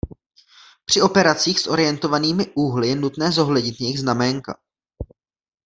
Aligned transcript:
Při 0.85 1.01
operacích 1.01 1.59
s 1.59 1.67
orientovanými 1.67 2.45
úhly 2.55 2.87
je 2.87 2.95
nutné 2.95 3.31
zohlednit 3.31 3.81
jejich 3.81 3.99
znaménka. 3.99 4.57